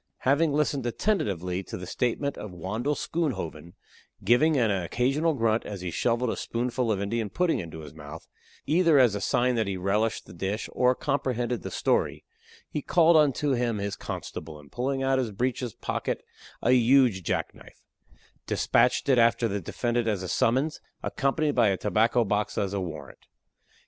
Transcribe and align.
Having 0.21 0.53
listened 0.53 0.83
attentively 0.87 1.61
to 1.61 1.77
the 1.77 1.85
statement 1.85 2.35
of 2.35 2.49
Wandle 2.51 2.95
Schoonhoven, 2.95 3.73
giving 4.23 4.57
an 4.57 4.71
occasional 4.71 5.35
grunt, 5.35 5.63
as 5.63 5.81
he 5.81 5.91
shoveled 5.91 6.31
a 6.31 6.35
spoonful 6.35 6.91
of 6.91 6.99
Indian 6.99 7.29
pudding 7.29 7.59
into 7.59 7.81
his 7.81 7.93
mouth 7.93 8.27
either 8.65 8.97
as 8.97 9.13
a 9.13 9.21
sign 9.21 9.53
that 9.53 9.67
he 9.67 9.77
relished 9.77 10.25
the 10.25 10.33
dish, 10.33 10.67
or 10.71 10.95
comprehended 10.95 11.61
the 11.61 11.69
story 11.69 12.25
he 12.67 12.81
called 12.81 13.15
unto 13.15 13.51
him 13.51 13.77
his 13.77 13.95
constable, 13.95 14.59
and 14.59 14.71
pulling 14.71 15.03
out 15.03 15.19
of 15.19 15.25
his 15.25 15.31
breeches 15.31 15.75
pocket 15.75 16.25
a 16.63 16.71
huge 16.71 17.21
jack 17.21 17.53
knife, 17.53 17.83
despatched 18.47 19.07
it 19.07 19.19
after 19.19 19.47
the 19.47 19.61
defendant 19.61 20.07
as 20.07 20.23
a 20.23 20.27
summons, 20.27 20.81
accompanied 21.03 21.53
by 21.53 21.69
his 21.69 21.77
tobacco 21.77 22.25
box 22.25 22.57
as 22.57 22.73
a 22.73 22.81
warrant. 22.81 23.27